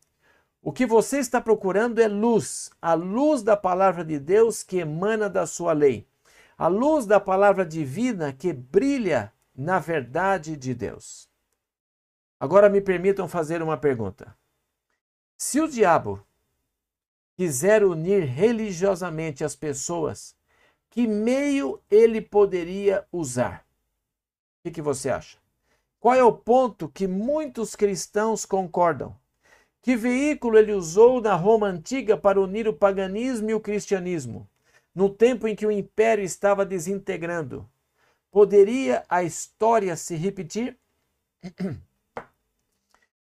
[0.60, 5.28] O que você está procurando é luz, a luz da palavra de Deus que emana
[5.28, 6.06] da sua lei,
[6.56, 11.28] a luz da palavra divina que brilha na verdade de Deus.
[12.40, 14.36] Agora me permitam fazer uma pergunta.
[15.36, 16.26] Se o diabo
[17.36, 20.36] quiser unir religiosamente as pessoas,
[20.90, 23.66] que meio ele poderia usar?
[24.58, 25.38] O que, que você acha?
[26.00, 29.16] Qual é o ponto que muitos cristãos concordam?
[29.82, 34.48] Que veículo ele usou na Roma antiga para unir o paganismo e o cristianismo,
[34.94, 37.68] no tempo em que o império estava desintegrando?
[38.34, 40.76] Poderia a história se repetir?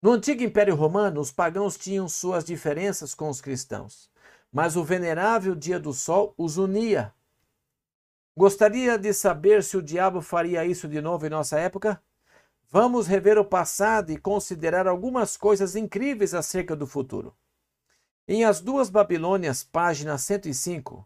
[0.02, 4.10] No antigo Império Romano, os pagãos tinham suas diferenças com os cristãos,
[4.50, 7.13] mas o venerável Dia do Sol os unia.
[8.34, 12.02] Gostaria de saber se o diabo faria isso de novo em nossa época?
[12.70, 17.36] Vamos rever o passado e considerar algumas coisas incríveis acerca do futuro.
[18.26, 21.06] Em As Duas Babilônias, página 105,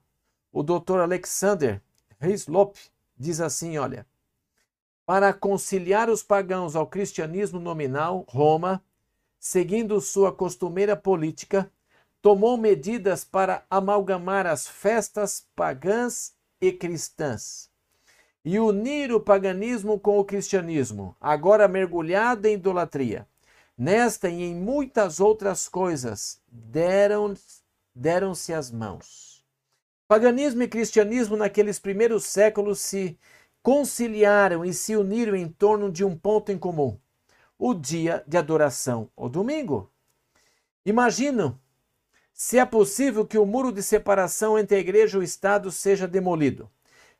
[0.51, 0.99] o Dr.
[0.99, 1.81] Alexander
[2.21, 2.75] Hislop
[3.17, 4.05] diz assim: olha,
[5.05, 8.83] para conciliar os pagãos ao cristianismo nominal, Roma,
[9.39, 11.71] seguindo sua costumeira política,
[12.21, 17.69] tomou medidas para amalgamar as festas pagãs e cristãs
[18.47, 23.27] e unir o paganismo com o cristianismo, agora mergulhado em idolatria.
[23.77, 27.33] Nesta e em muitas outras coisas deram
[27.93, 29.26] deram-se as mãos.
[30.07, 33.19] Paganismo e cristianismo naqueles primeiros séculos se
[33.61, 36.97] conciliaram e se uniram em torno de um ponto em comum:
[37.59, 39.91] o dia de adoração, o domingo.
[40.85, 41.59] Imaginam
[42.33, 46.07] se é possível que o muro de separação entre a igreja e o Estado seja
[46.07, 46.71] demolido.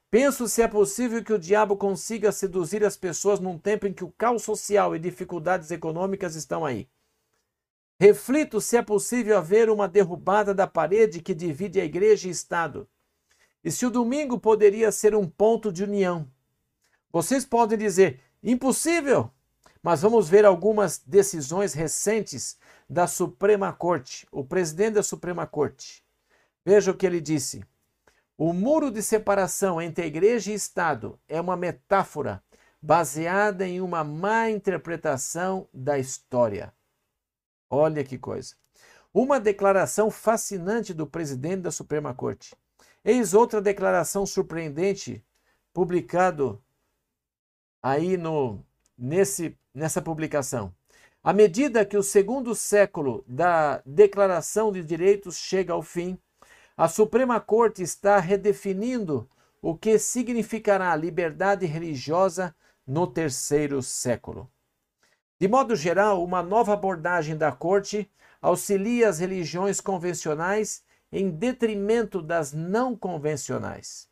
[0.09, 4.05] Penso se é possível que o diabo consiga seduzir as pessoas num tempo em que
[4.05, 6.87] o caos social e dificuldades econômicas estão aí.
[7.99, 12.87] Reflito se é possível haver uma derrubada da parede que divide a igreja e Estado.
[13.63, 16.31] E se o domingo poderia ser um ponto de união.
[17.11, 19.31] Vocês podem dizer, impossível!
[19.81, 22.57] Mas vamos ver algumas decisões recentes
[22.89, 26.03] da Suprema Corte, o presidente da Suprema Corte.
[26.63, 27.63] Veja o que ele disse.
[28.37, 32.43] O muro de separação entre a igreja e Estado é uma metáfora
[32.79, 36.76] baseada em uma má interpretação da história.
[37.69, 38.55] Olha que coisa.
[39.13, 42.55] Uma declaração fascinante do presidente da Suprema Corte.
[43.03, 45.23] Eis outra declaração surpreendente
[45.73, 46.61] publicado
[47.81, 48.63] aí no
[48.97, 50.73] nesse nessa publicação.
[51.23, 56.17] À medida que o segundo século da Declaração de Direitos chega ao fim,
[56.75, 59.29] a Suprema Corte está redefinindo
[59.61, 64.49] o que significará liberdade religiosa no terceiro século.
[65.39, 68.09] De modo geral, uma nova abordagem da Corte
[68.41, 74.09] auxilia as religiões convencionais em detrimento das não convencionais.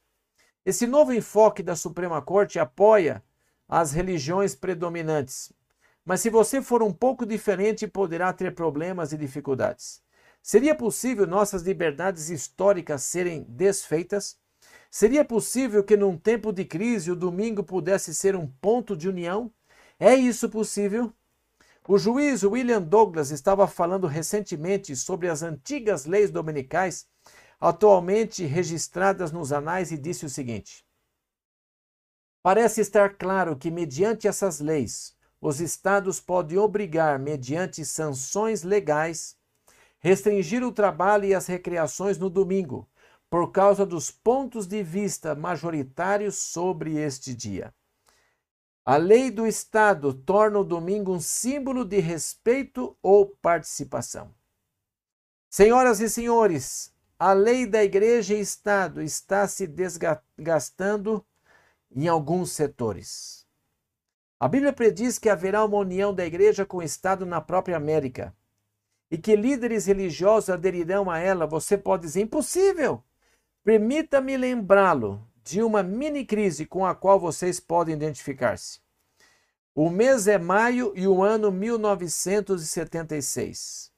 [0.64, 3.24] Esse novo enfoque da Suprema Corte apoia
[3.68, 5.52] as religiões predominantes,
[6.06, 10.04] mas se você for um pouco diferente, poderá ter problemas e dificuldades.
[10.42, 14.38] Seria possível nossas liberdades históricas serem desfeitas?
[14.92, 19.52] Seria possível que num tempo de crise o domingo pudesse ser um ponto de união?
[20.00, 21.14] É isso possível?
[21.88, 27.08] O juiz William Douglas estava falando recentemente sobre as antigas leis dominicais,
[27.60, 30.84] atualmente registradas nos anais, e disse o seguinte:
[32.44, 39.38] Parece estar claro que, mediante essas leis, os estados podem obrigar, mediante sanções legais,
[40.00, 42.90] restringir o trabalho e as recreações no domingo,
[43.30, 47.74] por causa dos pontos de vista majoritários sobre este dia.
[48.88, 54.32] A lei do Estado torna o domingo um símbolo de respeito ou participação.
[55.50, 61.26] Senhoras e senhores, a lei da igreja e Estado está se desgastando
[61.96, 63.48] em alguns setores.
[64.40, 68.36] A Bíblia prediz que haverá uma união da igreja com o Estado na própria América
[69.10, 71.48] e que líderes religiosos aderirão a ela.
[71.48, 73.04] Você pode dizer: impossível!
[73.64, 78.80] Permita-me lembrá-lo de uma mini crise com a qual vocês podem identificar-se.
[79.76, 83.92] O mês é maio e o ano 1976.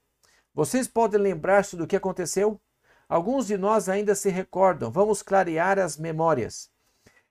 [0.53, 2.59] Vocês podem lembrar-se do que aconteceu?
[3.07, 4.91] Alguns de nós ainda se recordam.
[4.91, 6.69] Vamos clarear as memórias.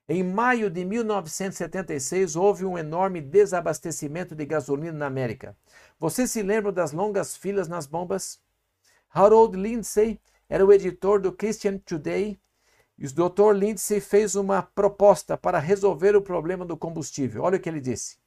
[0.09, 5.55] Em maio de 1976, houve um enorme desabastecimento de gasolina na América.
[5.99, 8.39] Você se lembra das longas filas nas bombas?
[9.09, 12.39] Harold Lindsay era o editor do Christian Today
[12.97, 13.53] e o Dr.
[13.53, 17.43] Lindsay fez uma proposta para resolver o problema do combustível.
[17.43, 18.17] Olha o que ele disse.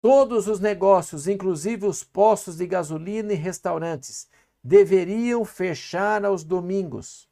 [0.00, 4.28] Todos os negócios, inclusive os postos de gasolina e restaurantes,
[4.62, 7.28] deveriam fechar aos domingos,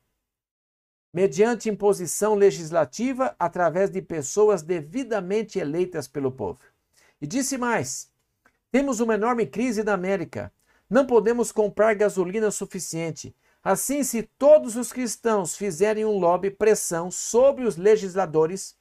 [1.12, 6.61] mediante imposição legislativa através de pessoas devidamente eleitas pelo povo.
[7.20, 8.12] E disse mais:
[8.74, 10.53] temos uma enorme crise na América.
[10.90, 13.32] Não podemos comprar gasolina suficiente.
[13.65, 18.77] Assim, se todos os cristãos fizerem um lobby pressão sobre os legisladores,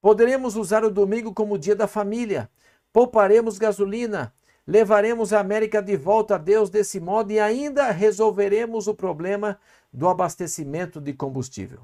[0.00, 2.50] poderemos usar o domingo como dia da família,
[2.90, 4.32] pouparemos gasolina,
[4.66, 9.60] levaremos a América de volta a Deus desse modo e ainda resolveremos o problema
[9.92, 11.80] do abastecimento de combustível.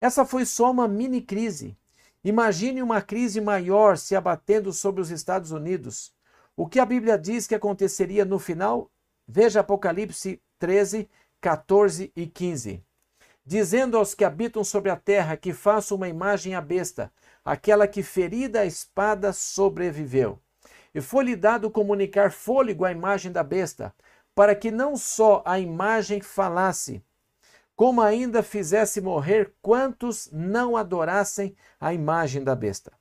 [0.00, 1.76] Essa foi só uma mini crise.
[2.22, 6.14] Imagine uma crise maior se abatendo sobre os Estados Unidos.
[6.56, 8.88] O que a Bíblia diz que aconteceria no final?
[9.26, 11.08] Veja Apocalipse 13,
[11.40, 12.82] 14 e 15.
[13.44, 17.12] Dizendo aos que habitam sobre a terra que façam uma imagem à besta,
[17.44, 20.40] aquela que ferida a espada sobreviveu.
[20.94, 23.94] E foi-lhe dado comunicar fôlego à imagem da besta,
[24.34, 27.02] para que não só a imagem falasse,
[27.76, 32.92] como ainda fizesse morrer quantos não adorassem a imagem da besta.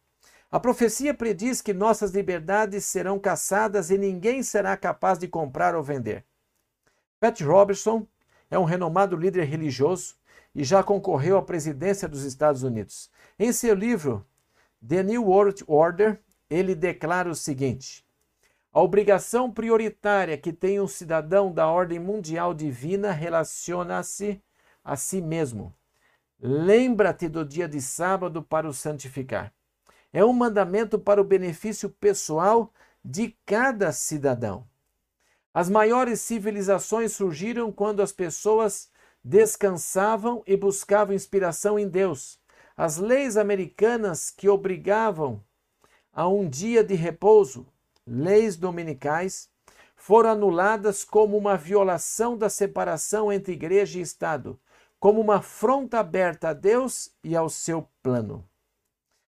[0.51, 5.83] A profecia prediz que nossas liberdades serão caçadas e ninguém será capaz de comprar ou
[5.83, 6.23] vender.
[7.19, 8.07] Pat Robertson
[8.49, 10.15] é um renomado líder religioso
[10.53, 13.11] e já concorreu à presidência dos Estados Unidos.
[13.37, 14.25] Em seu livro
[14.87, 16.19] The New World Order,
[16.49, 18.05] ele declara o seguinte:
[18.71, 24.41] a obrigação prioritária que tem um cidadão da ordem mundial divina relaciona-se
[24.83, 25.73] a si mesmo.
[26.39, 29.51] Lembra-te do dia de sábado para o santificar.
[30.13, 32.71] É um mandamento para o benefício pessoal
[33.03, 34.65] de cada cidadão.
[35.58, 38.91] As maiores civilizações surgiram quando as pessoas
[39.24, 42.39] descansavam e buscavam inspiração em Deus.
[42.78, 45.43] As leis americanas que obrigavam
[46.14, 47.66] a um dia de repouso,
[48.05, 49.49] leis dominicais,
[49.95, 54.60] foram anuladas como uma violação da separação entre igreja e Estado,
[54.99, 58.47] como uma afronta aberta a Deus e ao seu plano.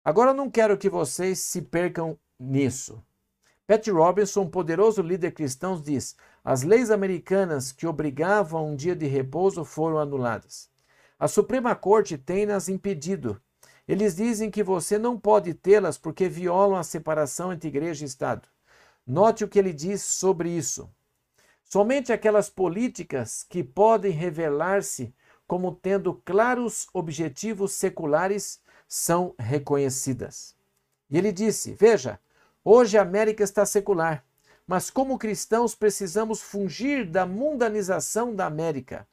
[0.04, 3.06] Agora não quero que vocês se percam nisso.
[3.68, 8.96] Pat Robinson, um poderoso líder cristão, diz: as leis americanas que obrigavam a um dia
[8.96, 10.70] de repouso foram anuladas.
[11.20, 13.42] A Suprema Corte tem-nas impedido.
[13.86, 18.48] Eles dizem que você não pode tê-las porque violam a separação entre igreja e Estado.
[19.06, 20.90] Note o que ele diz sobre isso.
[21.62, 25.14] Somente aquelas políticas que podem revelar-se
[25.46, 30.56] como tendo claros objetivos seculares são reconhecidas.
[31.10, 32.18] E ele disse: Veja,
[32.70, 34.26] Hoje a América está secular,
[34.68, 39.08] mas como cristãos precisamos fugir da mundanização da América.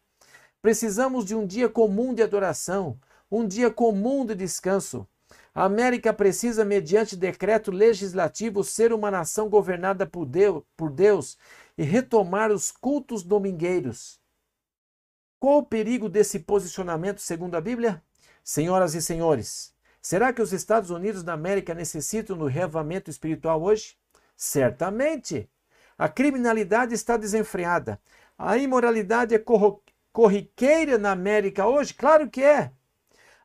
[0.61, 2.99] Precisamos de um dia comum de adoração,
[3.31, 5.07] um dia comum de descanso.
[5.55, 11.39] A América precisa, mediante decreto legislativo, ser uma nação governada por Deus, por Deus
[11.79, 14.19] e retomar os cultos domingueiros.
[15.39, 18.03] Qual o perigo desse posicionamento segundo a Bíblia?
[18.43, 19.73] Senhoras e senhores,
[20.05, 23.97] Será que os Estados Unidos da América necessitam do reavamento espiritual hoje?
[24.37, 25.49] Certamente.
[25.97, 27.99] A criminalidade está desenfreada.
[28.37, 29.43] A imoralidade é
[30.13, 31.95] corriqueira na América hoje?
[31.95, 32.71] Claro que é.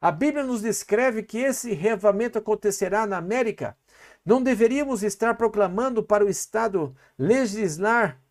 [0.02, 3.78] A Bíblia nos descreve que esse reavamento acontecerá na América.
[4.26, 8.22] Não deveríamos estar proclamando para o Estado legislar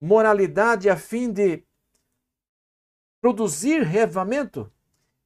[0.00, 1.64] moralidade a fim de
[3.20, 4.72] produzir reavamento?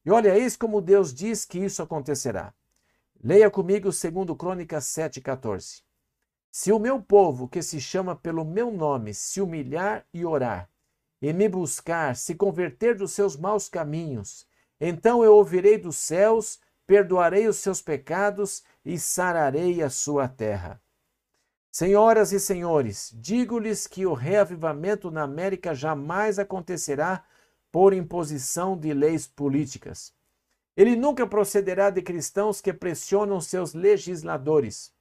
[0.09, 2.51] E olha, eis como Deus diz que isso acontecerá.
[3.23, 5.83] Leia comigo segundo Crônicas 7,14.
[6.49, 10.67] Se o meu povo, que se chama pelo meu nome, se humilhar e orar,
[11.21, 14.47] e me buscar, se converter dos seus maus caminhos,
[14.81, 20.81] então eu ouvirei dos céus, perdoarei os seus pecados e sararei a sua terra.
[21.71, 27.23] Senhoras e senhores, digo-lhes que o reavivamento na América jamais acontecerá
[27.71, 30.13] por imposição de leis políticas.
[30.75, 34.93] Ele nunca procederá de cristãos que pressionam seus legisladores.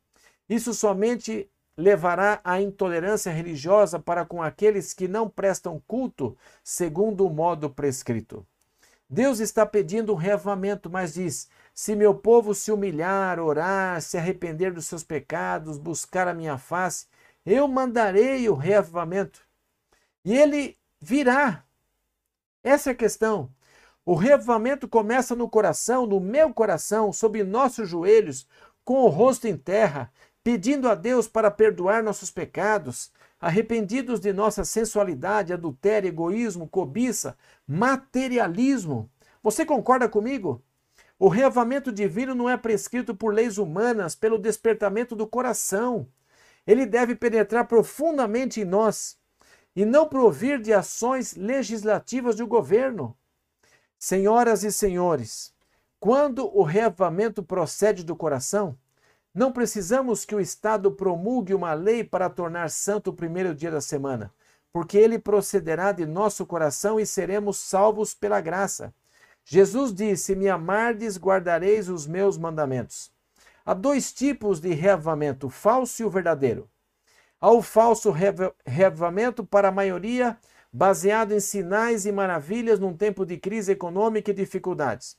[0.48, 7.30] Isso somente levará à intolerância religiosa para com aqueles que não prestam culto segundo o
[7.30, 8.44] modo prescrito.
[9.08, 14.72] Deus está pedindo um reavamento, mas diz: se meu povo se humilhar, orar, se arrepender
[14.72, 17.06] dos seus pecados, buscar a minha face,
[17.46, 19.40] eu mandarei o reavamento.
[20.24, 21.64] E ele virá.
[22.68, 23.50] Essa é a questão.
[24.04, 28.46] O reavamento começa no coração, no meu coração, sob nossos joelhos,
[28.84, 30.12] com o rosto em terra,
[30.44, 33.10] pedindo a Deus para perdoar nossos pecados,
[33.40, 39.10] arrependidos de nossa sensualidade, adultério, egoísmo, cobiça, materialismo.
[39.42, 40.62] Você concorda comigo?
[41.18, 46.06] O reavamento divino não é prescrito por leis humanas, pelo despertamento do coração.
[46.66, 49.16] Ele deve penetrar profundamente em nós
[49.78, 53.16] e não provir de ações legislativas do governo.
[53.96, 55.54] Senhoras e senhores,
[56.00, 58.76] quando o reavamento procede do coração,
[59.32, 63.80] não precisamos que o Estado promulgue uma lei para tornar santo o primeiro dia da
[63.80, 64.34] semana,
[64.72, 68.92] porque ele procederá de nosso coração e seremos salvos pela graça.
[69.44, 73.12] Jesus disse: Me amardes, guardareis os meus mandamentos.
[73.64, 76.68] Há dois tipos de reavamento, o falso e o verdadeiro.
[77.40, 78.12] Há o falso
[78.66, 80.36] reavamento para a maioria
[80.72, 85.16] baseado em sinais e maravilhas num tempo de crise econômica e dificuldades.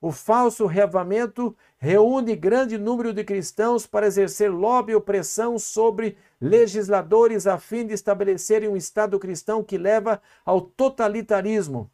[0.00, 7.46] O falso reavamento reúne grande número de cristãos para exercer lobby e opressão sobre legisladores
[7.46, 11.90] a fim de estabelecerem um Estado cristão que leva ao totalitarismo.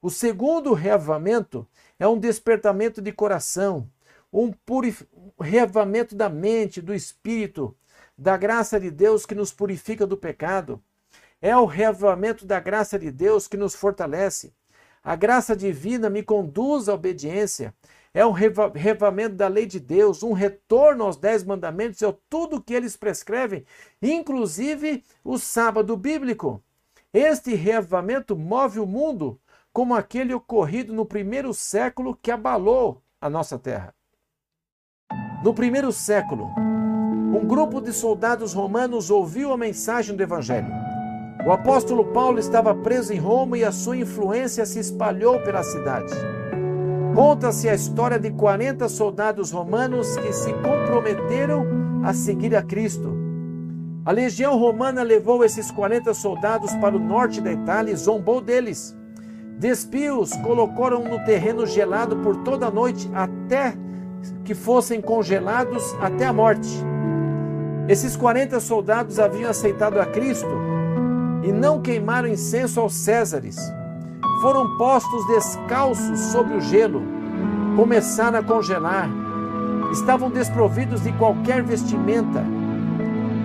[0.00, 1.66] O segundo reavamento
[1.98, 3.86] é um despertamento de coração,
[4.32, 4.54] um
[5.38, 7.76] reavamento da mente, do espírito,
[8.20, 10.78] da graça de Deus que nos purifica do pecado.
[11.40, 14.52] É o reavamento da graça de Deus que nos fortalece.
[15.02, 17.74] A graça divina me conduz à obediência.
[18.12, 22.74] É um reavamento da lei de Deus, um retorno aos dez mandamentos, é tudo que
[22.74, 23.64] eles prescrevem,
[24.02, 26.62] inclusive o sábado bíblico.
[27.14, 29.40] Este reavamento move o mundo,
[29.72, 33.94] como aquele ocorrido no primeiro século que abalou a nossa terra.
[35.42, 36.50] No primeiro século,
[37.32, 40.66] um grupo de soldados romanos ouviu a mensagem do Evangelho.
[41.46, 46.12] O apóstolo Paulo estava preso em Roma e a sua influência se espalhou pela cidade.
[47.14, 51.66] Conta-se a história de 40 soldados romanos que se comprometeram
[52.04, 53.16] a seguir a Cristo.
[54.04, 58.96] A legião romana levou esses 40 soldados para o norte da Itália e zombou deles.
[59.56, 63.74] Despiu-os, colocou-os no terreno gelado por toda a noite, até
[64.44, 66.68] que fossem congelados até a morte.
[67.90, 70.46] Esses 40 soldados haviam aceitado a Cristo
[71.42, 73.58] e não queimaram incenso aos Césares.
[74.40, 77.02] Foram postos descalços sobre o gelo,
[77.74, 79.10] começaram a congelar,
[79.90, 82.44] estavam desprovidos de qualquer vestimenta.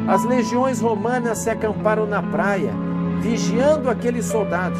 [0.08, 2.72] As legiões romanas se acamparam na praia,
[3.22, 4.80] vigiando aqueles soldados.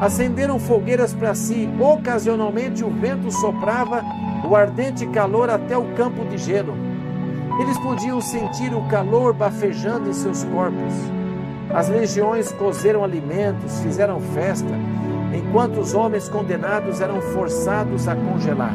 [0.00, 4.04] Acenderam fogueiras para si, ocasionalmente o vento soprava
[4.48, 6.93] o ardente calor até o campo de gelo.
[7.60, 10.92] Eles podiam sentir o calor bafejando em seus corpos.
[11.72, 14.74] As legiões cozeram alimentos, fizeram festa,
[15.32, 18.74] enquanto os homens condenados eram forçados a congelar.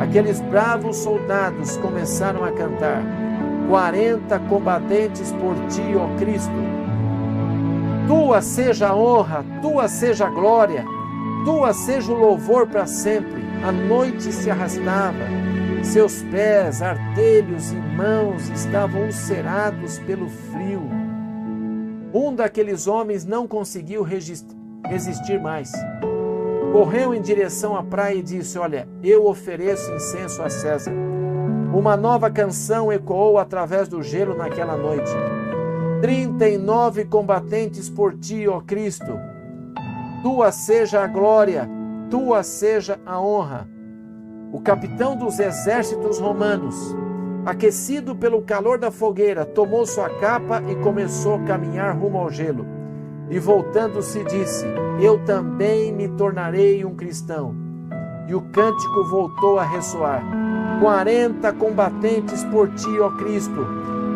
[0.00, 3.02] Aqueles bravos soldados começaram a cantar:
[3.68, 6.52] Quarenta combatentes por ti, ó Cristo.
[8.08, 10.84] Tua seja a honra, tua seja a glória,
[11.44, 13.42] tua seja o louvor para sempre.
[13.64, 15.24] A noite se arrastava,
[15.82, 20.82] seus pés, artelhos e mãos estavam ulcerados pelo frio.
[22.14, 25.72] Um daqueles homens não conseguiu resistir mais.
[26.72, 30.92] Correu em direção à praia e disse: Olha, eu ofereço incenso a César.
[31.74, 35.10] Uma nova canção ecoou através do gelo naquela noite.
[36.00, 39.18] Trinta e nove combatentes por ti, ó Cristo.
[40.22, 41.68] Tua seja a glória,
[42.10, 43.68] tua seja a honra.
[44.52, 46.94] O capitão dos exércitos romanos
[47.44, 52.64] Aquecido pelo calor da fogueira, tomou sua capa e começou a caminhar rumo ao gelo.
[53.28, 54.64] E voltando-se, disse:
[55.00, 57.52] Eu também me tornarei um cristão.
[58.28, 60.22] E o cântico voltou a ressoar:
[60.80, 63.66] Quarenta combatentes por ti, ó Cristo.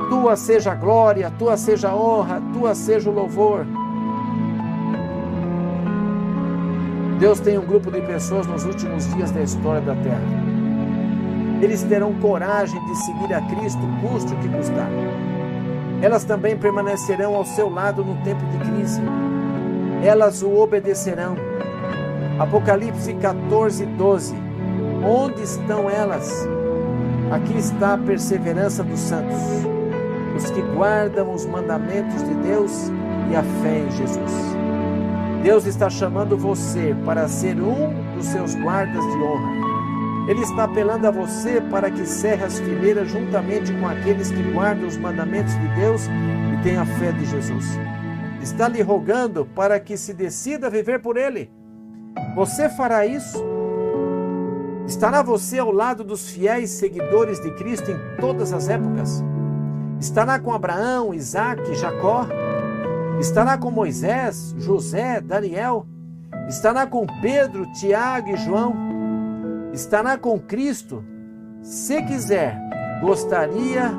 [0.08, 3.66] Tua seja a glória, tua seja a honra, tua seja o louvor.
[7.18, 10.20] Deus tem um grupo de pessoas nos últimos dias da história da Terra.
[11.62, 14.90] Eles terão coragem de seguir a Cristo, custe o que custar.
[16.02, 19.00] Elas também permanecerão ao seu lado no tempo de crise.
[20.04, 21.36] Elas o obedecerão.
[22.38, 24.34] Apocalipse 14, 12.
[25.02, 26.46] Onde estão elas?
[27.30, 29.40] Aqui está a perseverança dos santos,
[30.36, 32.92] os que guardam os mandamentos de Deus
[33.32, 34.55] e a fé em Jesus.
[35.42, 39.66] Deus está chamando você para ser um dos seus guardas de honra.
[40.28, 44.88] Ele está apelando a você para que cerre as fileiras juntamente com aqueles que guardam
[44.88, 47.64] os mandamentos de Deus e têm a fé de Jesus.
[48.42, 51.50] Está lhe rogando para que se decida viver por Ele.
[52.34, 53.42] Você fará isso?
[54.86, 59.22] Estará você ao lado dos fiéis seguidores de Cristo em todas as épocas?
[60.00, 62.26] Estará com Abraão, Isaac, Jacó?
[63.18, 65.86] Estará com Moisés, José, Daniel?
[66.48, 68.74] Estará com Pedro, Tiago e João?
[69.72, 71.02] Estará com Cristo?
[71.62, 72.56] Se quiser,
[73.00, 73.90] gostaria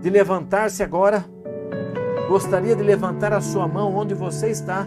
[0.00, 1.24] de levantar-se agora?
[2.28, 4.86] Gostaria de levantar a sua mão onde você está,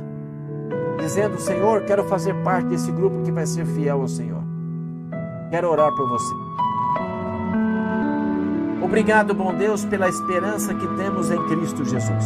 [1.00, 4.44] dizendo: Senhor, quero fazer parte desse grupo que vai ser fiel ao Senhor.
[5.52, 6.34] Quero orar por você.
[8.82, 12.26] Obrigado, bom Deus, pela esperança que temos em Cristo Jesus.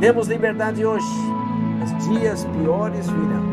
[0.00, 1.06] Temos liberdade hoje,
[1.78, 3.44] mas dias piores virão.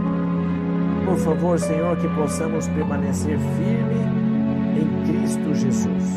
[1.06, 4.00] Por favor, Senhor, que possamos permanecer firme
[4.80, 6.16] em Cristo Jesus.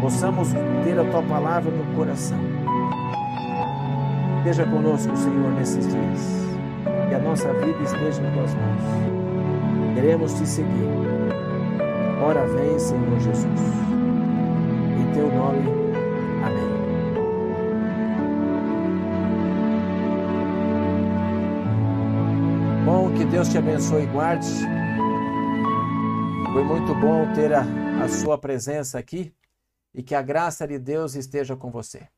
[0.00, 0.48] Possamos
[0.82, 2.38] ter a tua palavra no coração.
[4.38, 6.46] Esteja conosco, Senhor, nesses dias.
[7.10, 9.94] Que a nossa vida esteja em tuas mãos.
[9.94, 10.88] Queremos te seguir.
[12.22, 13.60] Ora vem, Senhor Jesus.
[14.98, 15.89] Em teu nome.
[23.30, 24.48] Deus te abençoe e guarde.
[26.52, 27.62] Foi muito bom ter a,
[28.02, 29.32] a sua presença aqui
[29.94, 32.08] e que a graça de Deus esteja com você.